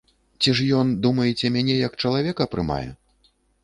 Ці 0.41 0.53
ж 0.59 0.65
ён, 0.79 0.95
думаеце, 1.05 1.53
мяне 1.59 1.79
як 1.87 2.01
чалавека 2.05 2.53
прымае? 2.57 2.85